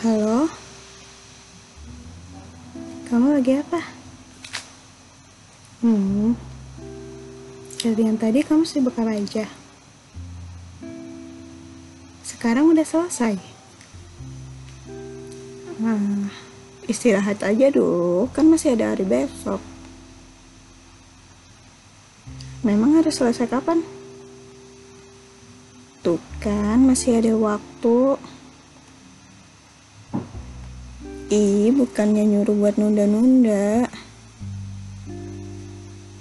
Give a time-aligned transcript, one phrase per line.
[0.00, 0.48] Halo?
[3.04, 3.84] Kamu lagi apa?
[5.84, 6.32] Hmm.
[7.84, 9.44] Dari yang tadi kamu sibuk apa aja?
[12.24, 13.36] Sekarang udah selesai.
[15.84, 16.32] Nah,
[16.88, 19.60] istirahat aja dulu, kan masih ada hari besok.
[22.64, 23.84] Memang harus selesai kapan?
[26.00, 28.16] Tuh kan, masih ada waktu.
[31.30, 33.86] Ih, bukannya nyuruh buat nunda-nunda.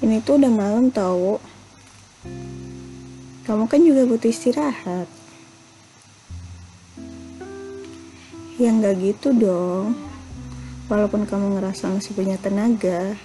[0.06, 1.42] Ini tuh udah malam tau.
[3.42, 5.10] Kamu kan juga butuh istirahat.
[8.62, 9.98] Ya nggak gitu dong.
[10.94, 13.18] Walaupun kamu ngerasa masih punya tenaga,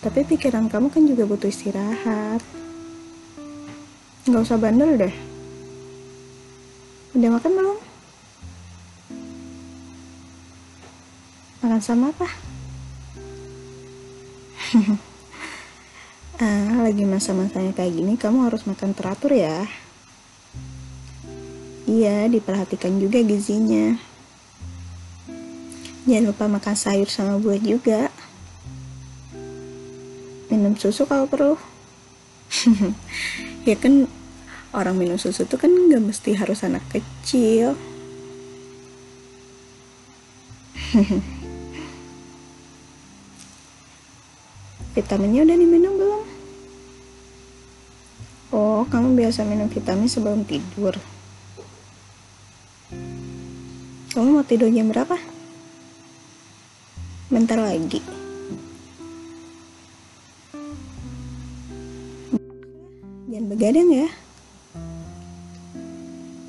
[0.00, 2.40] tapi pikiran kamu kan juga butuh istirahat.
[4.24, 5.14] Nggak usah bandel deh.
[7.12, 7.93] Udah makan belum?
[11.64, 12.28] Makan sama apa?
[16.36, 19.64] ah, lagi masa-masanya kayak gini, kamu harus makan teratur ya.
[21.88, 23.96] Iya, diperhatikan juga gizinya.
[26.04, 28.12] Jangan lupa makan sayur sama buah juga.
[30.52, 31.56] Minum susu kalau perlu.
[33.68, 34.04] ya kan
[34.76, 37.72] orang minum susu tuh kan nggak mesti harus anak kecil.
[44.94, 46.22] Vitaminnya udah diminum belum?
[48.54, 50.94] Oh, kamu biasa minum vitamin sebelum tidur.
[54.14, 55.18] Kamu mau tidur jam berapa?
[57.26, 57.98] Bentar lagi.
[63.26, 64.06] Jangan begadang ya.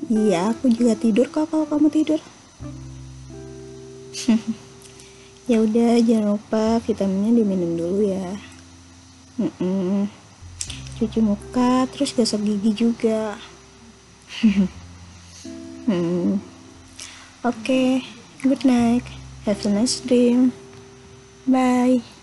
[0.06, 2.22] Iya, aku juga tidur kok kalau kamu tidur.
[5.46, 8.34] ya udah, jangan lupa vitaminnya diminum dulu ya.
[9.38, 9.96] Mm -mm.
[10.98, 13.38] Cuci muka, terus gosok gigi juga.
[15.86, 16.38] hmm.
[17.46, 17.88] Oke, okay.
[18.42, 19.06] good night.
[19.46, 20.50] Have a nice dream.
[21.46, 22.15] Bye.